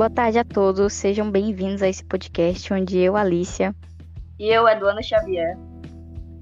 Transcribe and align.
Boa 0.00 0.08
tarde 0.08 0.38
a 0.38 0.44
todos, 0.46 0.94
sejam 0.94 1.30
bem-vindos 1.30 1.82
a 1.82 1.88
esse 1.90 2.02
podcast 2.02 2.72
onde 2.72 2.96
eu, 2.96 3.18
Alicia, 3.18 3.76
e 4.38 4.48
eu, 4.48 4.66
Eduana 4.66 5.02
Xavier, 5.02 5.58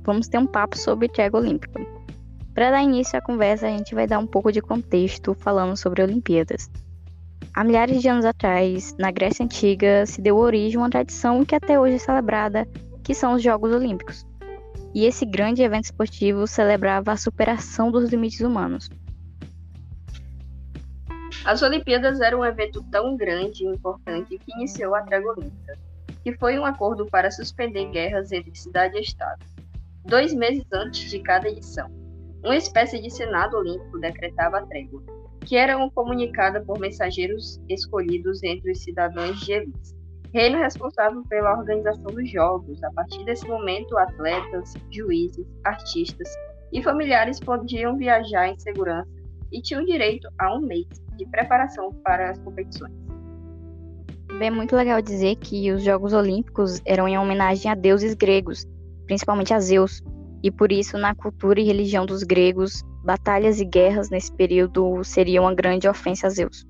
vamos 0.04 0.28
ter 0.28 0.38
um 0.38 0.46
papo 0.46 0.78
sobre 0.78 1.08
trigo 1.08 1.38
olímpico. 1.38 1.80
Para 2.54 2.70
dar 2.70 2.84
início 2.84 3.18
à 3.18 3.20
conversa, 3.20 3.66
a 3.66 3.70
gente 3.70 3.96
vai 3.96 4.06
dar 4.06 4.20
um 4.20 4.28
pouco 4.28 4.52
de 4.52 4.62
contexto 4.62 5.34
falando 5.34 5.76
sobre 5.76 6.04
Olimpíadas. 6.04 6.70
Há 7.52 7.64
milhares 7.64 8.00
de 8.00 8.06
anos 8.06 8.24
atrás, 8.24 8.94
na 8.96 9.10
Grécia 9.10 9.44
Antiga, 9.44 10.06
se 10.06 10.22
deu 10.22 10.36
origem 10.36 10.76
a 10.76 10.82
uma 10.84 10.90
tradição 10.90 11.44
que 11.44 11.56
até 11.56 11.80
hoje 11.80 11.96
é 11.96 11.98
celebrada, 11.98 12.64
que 13.02 13.12
são 13.12 13.32
os 13.32 13.42
Jogos 13.42 13.74
Olímpicos. 13.74 14.24
E 14.94 15.04
esse 15.04 15.26
grande 15.26 15.62
evento 15.62 15.86
esportivo 15.86 16.46
celebrava 16.46 17.10
a 17.10 17.16
superação 17.16 17.90
dos 17.90 18.08
limites 18.08 18.40
humanos. 18.40 18.88
As 21.44 21.62
Olimpíadas 21.62 22.20
eram 22.20 22.40
um 22.40 22.44
evento 22.44 22.82
tão 22.90 23.16
grande 23.16 23.64
e 23.64 23.68
importante 23.68 24.38
que 24.38 24.52
iniciou 24.54 24.94
a 24.94 25.02
Trégua 25.02 25.36
que 26.22 26.36
foi 26.36 26.58
um 26.58 26.64
acordo 26.64 27.06
para 27.06 27.30
suspender 27.30 27.86
guerras 27.90 28.32
entre 28.32 28.54
cidade 28.54 28.98
e 28.98 29.00
Estado, 29.00 29.44
dois 30.04 30.34
meses 30.34 30.64
antes 30.72 31.10
de 31.10 31.20
cada 31.20 31.48
edição. 31.48 31.88
Uma 32.44 32.56
espécie 32.56 33.00
de 33.00 33.10
Senado 33.10 33.56
Olímpico 33.56 33.98
decretava 33.98 34.58
a 34.58 34.66
trégua, 34.66 35.02
que 35.46 35.56
era 35.56 35.76
comunicada 35.90 36.60
por 36.60 36.78
mensageiros 36.78 37.60
escolhidos 37.68 38.42
entre 38.42 38.72
os 38.72 38.82
cidadãos 38.82 39.40
de 39.40 39.52
elite, 39.52 39.94
reino 40.32 40.58
responsável 40.58 41.22
pela 41.28 41.58
organização 41.58 42.04
dos 42.04 42.30
Jogos. 42.30 42.82
A 42.84 42.90
partir 42.92 43.24
desse 43.24 43.46
momento, 43.48 43.96
atletas, 43.96 44.74
juízes, 44.90 45.46
artistas 45.64 46.28
e 46.72 46.82
familiares 46.82 47.40
podiam 47.40 47.96
viajar 47.96 48.48
em 48.48 48.58
segurança 48.58 49.17
e 49.52 49.60
tinham 49.60 49.84
direito 49.84 50.28
a 50.38 50.56
um 50.56 50.60
mês 50.60 50.86
de 51.16 51.26
preparação 51.26 51.92
para 52.04 52.30
as 52.30 52.38
competições. 52.38 52.92
É 54.40 54.50
muito 54.50 54.76
legal 54.76 55.02
dizer 55.02 55.36
que 55.36 55.72
os 55.72 55.82
Jogos 55.82 56.12
Olímpicos 56.12 56.80
eram 56.84 57.08
em 57.08 57.18
homenagem 57.18 57.70
a 57.70 57.74
deuses 57.74 58.14
gregos, 58.14 58.64
principalmente 59.06 59.52
a 59.52 59.58
Zeus, 59.58 60.02
e 60.42 60.50
por 60.50 60.70
isso, 60.70 60.96
na 60.96 61.14
cultura 61.14 61.60
e 61.60 61.64
religião 61.64 62.06
dos 62.06 62.22
gregos, 62.22 62.84
batalhas 63.04 63.60
e 63.60 63.64
guerras 63.64 64.10
nesse 64.10 64.32
período 64.32 65.02
seriam 65.02 65.44
uma 65.44 65.54
grande 65.54 65.88
ofensa 65.88 66.28
a 66.28 66.30
Zeus. 66.30 66.64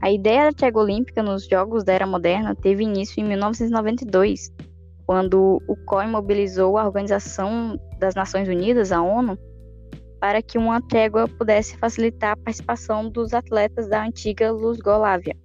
A 0.00 0.10
ideia 0.10 0.44
da 0.44 0.52
trégua 0.52 0.82
olímpica 0.82 1.22
nos 1.22 1.46
Jogos 1.46 1.84
da 1.84 1.92
Era 1.92 2.06
Moderna 2.06 2.54
teve 2.54 2.84
início 2.84 3.20
em 3.20 3.24
1992, 3.24 4.52
quando 5.06 5.60
o 5.66 5.76
COI 5.84 6.06
mobilizou 6.06 6.78
a 6.78 6.84
Organização 6.84 7.78
das 7.98 8.14
Nações 8.14 8.48
Unidas, 8.48 8.92
a 8.92 9.02
ONU, 9.02 9.38
para 10.22 10.40
que 10.40 10.56
uma 10.56 10.80
trégua 10.80 11.26
pudesse 11.26 11.76
facilitar 11.78 12.34
a 12.34 12.36
participação 12.36 13.10
dos 13.10 13.34
atletas 13.34 13.88
da 13.88 14.04
antiga 14.04 14.52
Luzgolávia 14.52 15.36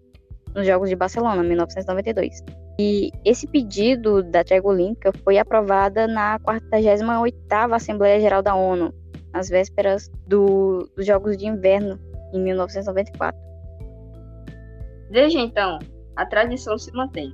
nos 0.53 0.67
Jogos 0.67 0.87
de 0.87 0.95
Barcelona, 0.95 1.41
1992. 1.41 2.43
E 2.79 3.09
esse 3.25 3.47
pedido 3.47 4.21
da 4.21 4.43
trégua 4.43 4.71
olímpica 4.71 5.11
foi 5.23 5.39
aprovada 5.39 6.05
na 6.05 6.39
48ª 6.41 7.73
Assembleia 7.73 8.21
Geral 8.21 8.43
da 8.43 8.53
ONU, 8.53 8.93
nas 9.33 9.49
vésperas 9.49 10.11
do, 10.27 10.87
dos 10.95 11.07
Jogos 11.07 11.35
de 11.37 11.47
Inverno, 11.47 11.99
em 12.31 12.39
1994. 12.39 13.35
Desde 15.09 15.39
então, 15.39 15.79
a 16.15 16.23
tradição 16.23 16.77
se 16.77 16.91
mantém. 16.91 17.33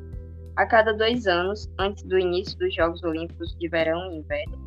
A 0.55 0.65
cada 0.65 0.93
dois 0.93 1.27
anos, 1.27 1.69
antes 1.77 2.05
do 2.05 2.17
início 2.17 2.57
dos 2.57 2.73
Jogos 2.73 3.03
Olímpicos 3.03 3.53
de 3.59 3.67
Verão 3.67 4.13
e 4.13 4.19
Inverno, 4.19 4.57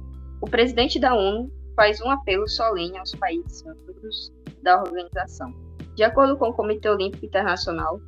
o 0.43 0.47
presidente 0.47 1.01
da 1.01 1.15
ONU 1.15 1.51
faz 1.77 2.01
um 2.01 2.11
apelo 2.11 2.49
solene 2.49 2.97
aos 2.99 3.15
países 3.15 3.63
membros 3.63 4.33
da 4.63 4.81
organização. 4.81 5.55
De 5.95 6.03
acordo 6.03 6.37
com 6.37 6.49
o 6.49 6.55
Comitê 6.55 6.89
Olímpico 6.89 7.27
Internacional, 7.27 8.01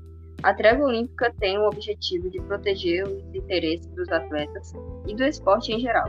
a 0.42 0.55
trégua 0.55 0.86
olímpica 0.86 1.33
tem 1.38 1.58
o 1.58 1.66
objetivo 1.66 2.30
de 2.30 2.41
proteger 2.43 3.06
os 3.06 3.34
interesses 3.34 3.87
dos 3.88 4.09
atletas 4.09 4.72
e 5.06 5.15
do 5.15 5.25
esporte 5.25 5.72
em 5.72 5.81
geral, 5.81 6.09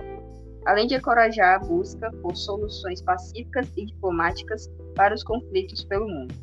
além 0.65 0.87
de 0.87 0.95
encorajar 0.95 1.55
a 1.55 1.59
busca 1.59 2.11
por 2.21 2.35
soluções 2.35 3.01
pacíficas 3.01 3.71
e 3.75 3.85
diplomáticas 3.85 4.69
para 4.95 5.13
os 5.13 5.23
conflitos 5.23 5.83
pelo 5.83 6.07
mundo. 6.07 6.33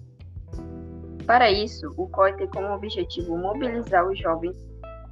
Para 1.27 1.51
isso, 1.51 1.89
o 1.97 2.09
COI 2.09 2.37
tem 2.37 2.49
como 2.49 2.73
objetivo 2.73 3.37
mobilizar 3.37 4.07
os 4.07 4.19
jovens 4.19 4.57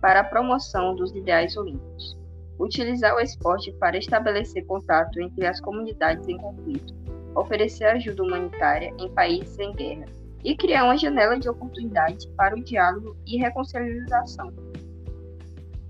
para 0.01 0.21
a 0.21 0.25
promoção 0.25 0.95
dos 0.95 1.15
ideais 1.15 1.57
olímpicos 1.57 2.24
utilizar 2.59 3.15
o 3.15 3.21
esporte 3.21 3.73
para 3.79 3.99
estabelecer 3.99 4.65
contato 4.67 5.21
entre 5.21 5.47
as 5.47 5.61
comunidades 5.61 6.29
em 6.29 6.37
conflito, 6.37 6.95
oferecer 7.35 7.85
ajuda 7.87 8.23
humanitária 8.23 8.93
em 8.99 9.11
países 9.13 9.59
em 9.59 9.73
guerra 9.73 10.07
e 10.45 10.57
criar 10.57 10.85
uma 10.85 10.97
janela 10.97 11.39
de 11.39 11.49
oportunidade 11.49 12.29
para 12.37 12.55
o 12.55 12.63
diálogo 12.63 13.17
e 13.27 13.39
reconciliação. 13.39 14.53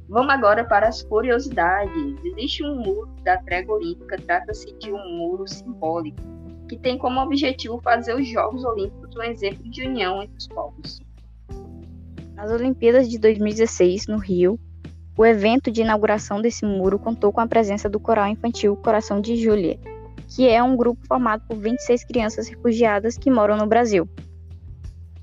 Vamos 0.08 0.32
agora 0.32 0.64
para 0.64 0.86
as 0.86 1.02
curiosidades. 1.02 2.24
Existe 2.24 2.64
um 2.64 2.76
muro 2.76 3.08
da 3.22 3.38
trégua 3.38 3.76
olímpica, 3.76 4.16
trata-se 4.16 4.72
de 4.78 4.92
um 4.92 5.16
muro 5.16 5.48
simbólico, 5.48 6.20
que 6.68 6.78
tem 6.78 6.96
como 6.96 7.20
objetivo 7.20 7.80
fazer 7.82 8.14
os 8.14 8.28
Jogos 8.28 8.64
Olímpicos 8.64 9.16
um 9.16 9.22
exemplo 9.22 9.68
de 9.68 9.82
união 9.82 10.22
entre 10.22 10.36
os 10.36 10.46
povos. 10.46 11.00
Nas 12.34 12.50
Olimpíadas 12.50 13.08
de 13.08 13.18
2016, 13.18 14.06
no 14.06 14.18
Rio, 14.18 14.58
o 15.16 15.24
evento 15.24 15.70
de 15.70 15.82
inauguração 15.82 16.40
desse 16.40 16.64
muro 16.64 16.98
contou 16.98 17.32
com 17.32 17.40
a 17.40 17.46
presença 17.46 17.88
do 17.88 18.00
coral 18.00 18.26
infantil 18.26 18.76
Coração 18.76 19.20
de 19.20 19.36
Júlia, 19.36 19.78
que 20.28 20.48
é 20.48 20.62
um 20.62 20.76
grupo 20.76 21.06
formado 21.06 21.44
por 21.46 21.56
26 21.56 22.04
crianças 22.04 22.48
refugiadas 22.48 23.16
que 23.16 23.30
moram 23.30 23.56
no 23.56 23.66
Brasil. 23.66 24.08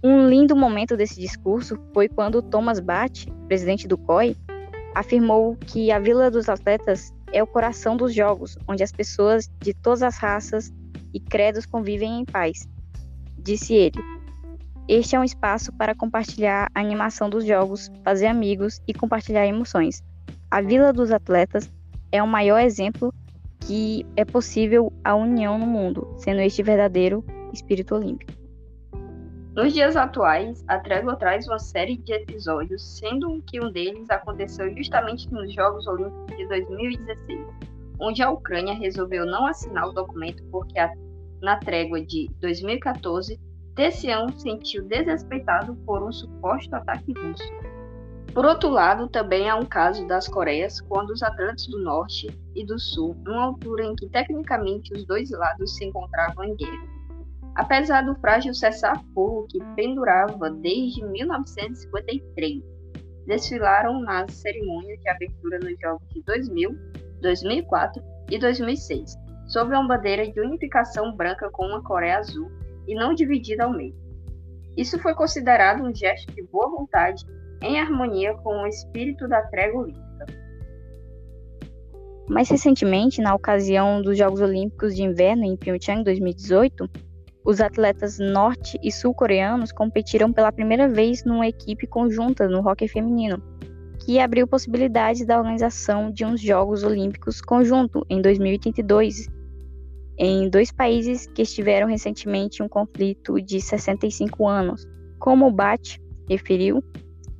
Um 0.03 0.27
lindo 0.27 0.55
momento 0.55 0.95
desse 0.95 1.19
discurso 1.19 1.77
foi 1.93 2.07
quando 2.07 2.41
Thomas 2.41 2.79
Bach, 2.79 3.11
presidente 3.47 3.87
do 3.87 3.97
COI, 3.97 4.35
afirmou 4.95 5.55
que 5.57 5.91
a 5.91 5.99
Vila 5.99 6.31
dos 6.31 6.49
Atletas 6.49 7.13
é 7.33 7.43
o 7.43 7.47
coração 7.47 7.95
dos 7.95 8.13
jogos, 8.13 8.57
onde 8.67 8.83
as 8.83 8.91
pessoas 8.91 9.49
de 9.59 9.73
todas 9.73 10.01
as 10.01 10.17
raças 10.17 10.71
e 11.13 11.19
credos 11.19 11.65
convivem 11.65 12.21
em 12.21 12.25
paz. 12.25 12.67
Disse 13.37 13.73
ele: 13.73 13.99
este 14.93 15.15
é 15.15 15.19
um 15.21 15.23
espaço 15.23 15.71
para 15.71 15.95
compartilhar 15.95 16.69
a 16.75 16.81
animação 16.81 17.29
dos 17.29 17.45
jogos, 17.45 17.89
fazer 18.03 18.27
amigos 18.27 18.81
e 18.85 18.93
compartilhar 18.93 19.47
emoções. 19.47 20.03
A 20.51 20.59
Vila 20.59 20.91
dos 20.91 21.13
Atletas 21.13 21.71
é 22.11 22.21
o 22.21 22.27
maior 22.27 22.59
exemplo 22.59 23.13
que 23.61 24.05
é 24.17 24.25
possível 24.25 24.91
a 25.01 25.15
união 25.15 25.57
no 25.57 25.65
mundo, 25.65 26.13
sendo 26.17 26.41
este 26.41 26.61
verdadeiro 26.61 27.23
espírito 27.53 27.95
olímpico. 27.95 28.33
Nos 29.55 29.73
dias 29.73 29.95
atuais, 29.95 30.61
a 30.67 30.77
Trégua 30.77 31.15
traz 31.15 31.47
uma 31.47 31.59
série 31.59 31.95
de 31.95 32.11
episódios, 32.11 32.83
sendo 32.99 33.41
que 33.43 33.63
um 33.63 33.71
deles 33.71 34.09
aconteceu 34.09 34.75
justamente 34.75 35.31
nos 35.31 35.53
Jogos 35.53 35.87
Olímpicos 35.87 36.35
de 36.35 36.47
2016, 36.49 37.47
onde 37.97 38.21
a 38.21 38.29
Ucrânia 38.29 38.73
resolveu 38.73 39.25
não 39.25 39.45
assinar 39.45 39.87
o 39.87 39.93
documento 39.93 40.43
porque 40.51 40.77
a, 40.77 40.91
na 41.41 41.55
trégua 41.55 42.01
de 42.01 42.29
2014 42.41 43.39
Tessião 43.75 44.27
sentiu 44.37 44.83
desrespeitado 44.83 45.75
por 45.85 46.03
um 46.03 46.11
suposto 46.11 46.75
ataque 46.75 47.13
russo. 47.13 47.51
Por 48.33 48.45
outro 48.45 48.69
lado, 48.69 49.07
também 49.09 49.49
há 49.49 49.55
um 49.55 49.65
caso 49.65 50.05
das 50.07 50.27
Coreias, 50.27 50.79
quando 50.81 51.11
os 51.11 51.21
atletas 51.21 51.67
do 51.67 51.79
Norte 51.79 52.27
e 52.55 52.65
do 52.65 52.79
Sul, 52.79 53.15
numa 53.25 53.45
altura 53.45 53.85
em 53.85 53.95
que 53.95 54.07
tecnicamente 54.09 54.93
os 54.93 55.05
dois 55.05 55.29
lados 55.31 55.75
se 55.75 55.85
encontravam 55.85 56.45
em 56.45 56.55
guerra. 56.55 56.91
Apesar 57.55 58.01
do 58.03 58.15
frágil 58.15 58.53
cessar-fogo 58.53 59.47
que 59.49 59.59
pendurava 59.75 60.49
desde 60.49 61.05
1953, 61.05 62.63
desfilaram 63.25 63.99
nas 64.01 64.33
cerimônias 64.33 64.99
de 65.01 65.09
abertura 65.09 65.59
nos 65.59 65.77
Jogos 65.79 66.07
de 66.13 66.23
2000, 66.23 66.77
2004 67.21 68.01
e 68.29 68.39
2006, 68.39 69.17
sob 69.47 69.73
uma 69.73 69.87
bandeira 69.87 70.29
de 70.29 70.39
unificação 70.39 71.13
branca 71.15 71.49
com 71.51 71.65
uma 71.65 71.83
Coreia 71.83 72.19
azul 72.19 72.49
e 72.87 72.95
não 72.95 73.13
dividida 73.13 73.65
ao 73.65 73.71
meio. 73.71 73.95
Isso 74.75 74.99
foi 74.99 75.13
considerado 75.13 75.83
um 75.83 75.93
gesto 75.93 76.33
de 76.33 76.43
boa 76.43 76.69
vontade 76.69 77.25
em 77.61 77.79
harmonia 77.79 78.33
com 78.35 78.63
o 78.63 78.67
espírito 78.67 79.27
da 79.27 79.41
trégua 79.43 79.81
olímpica. 79.81 80.25
Mais 82.29 82.49
recentemente, 82.49 83.21
na 83.21 83.35
ocasião 83.35 84.01
dos 84.01 84.17
Jogos 84.17 84.39
Olímpicos 84.39 84.95
de 84.95 85.03
Inverno 85.03 85.43
em 85.43 85.57
Pyeongchang 85.57 86.03
2018, 86.03 86.89
os 87.43 87.59
atletas 87.59 88.19
norte 88.19 88.79
e 88.81 88.91
sul-coreanos 88.91 89.71
competiram 89.71 90.31
pela 90.31 90.51
primeira 90.51 90.87
vez 90.87 91.25
numa 91.25 91.47
equipe 91.47 91.87
conjunta 91.87 92.47
no 92.47 92.65
hóquei 92.65 92.87
feminino, 92.87 93.41
que 93.99 94.19
abriu 94.19 94.47
possibilidades 94.47 95.25
da 95.25 95.37
organização 95.37 96.11
de 96.11 96.23
uns 96.23 96.39
Jogos 96.39 96.83
Olímpicos 96.83 97.41
conjunto 97.41 98.05
em 98.09 98.21
2082 98.21 99.27
em 100.17 100.49
dois 100.49 100.71
países 100.71 101.25
que 101.27 101.41
estiveram 101.41 101.87
recentemente 101.87 102.61
em 102.61 102.65
um 102.65 102.69
conflito 102.69 103.41
de 103.41 103.59
65 103.59 104.47
anos. 104.47 104.87
Como 105.19 105.47
o 105.47 105.51
BAT 105.51 105.99
referiu, 106.29 106.83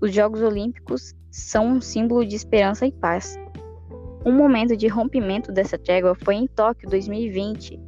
os 0.01 0.13
Jogos 0.13 0.41
Olímpicos 0.41 1.13
são 1.29 1.68
um 1.68 1.81
símbolo 1.81 2.25
de 2.25 2.35
esperança 2.35 2.85
e 2.85 2.91
paz. 2.91 3.38
Um 4.25 4.31
momento 4.31 4.75
de 4.75 4.88
rompimento 4.88 5.51
dessa 5.51 5.77
trégua 5.77 6.15
foi 6.23 6.35
em 6.35 6.47
Tóquio 6.47 6.89
2020, 6.89 7.79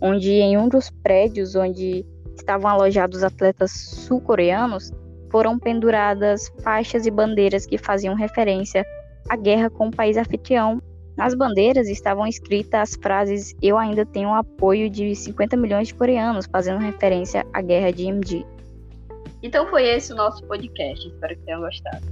onde 0.00 0.30
em 0.30 0.56
um 0.56 0.68
dos 0.68 0.90
prédios 0.90 1.54
onde 1.54 2.04
estavam 2.34 2.70
alojados 2.70 3.22
atletas 3.22 3.70
sul-coreanos, 3.72 4.90
foram 5.30 5.58
penduradas 5.58 6.52
faixas 6.62 7.06
e 7.06 7.10
bandeiras 7.10 7.64
que 7.64 7.78
faziam 7.78 8.14
referência 8.14 8.84
à 9.28 9.36
guerra 9.36 9.70
com 9.70 9.88
o 9.88 9.90
país 9.90 10.16
anfitrião. 10.16 10.81
Nas 11.16 11.34
bandeiras 11.34 11.88
estavam 11.88 12.26
escritas 12.26 12.80
as 12.80 12.96
frases 12.96 13.54
Eu 13.62 13.78
ainda 13.78 14.04
tenho 14.04 14.30
o 14.30 14.34
apoio 14.34 14.88
de 14.88 15.14
50 15.14 15.56
milhões 15.56 15.88
de 15.88 15.94
coreanos, 15.94 16.46
fazendo 16.46 16.78
referência 16.78 17.46
à 17.52 17.60
guerra 17.60 17.92
de 17.92 18.06
Imji. 18.06 18.46
Então 19.42 19.66
foi 19.66 19.86
esse 19.86 20.12
o 20.12 20.16
nosso 20.16 20.44
podcast. 20.44 21.06
Espero 21.06 21.36
que 21.36 21.42
tenham 21.42 21.60
gostado. 21.60 22.11